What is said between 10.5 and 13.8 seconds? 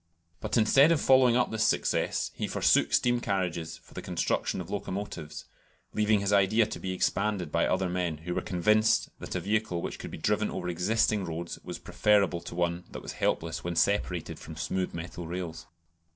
existing roads was preferable to one that was helpless when